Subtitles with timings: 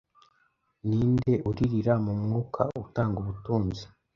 [0.87, 3.83] Ninde uririra mu mwuka utanga ubutunzi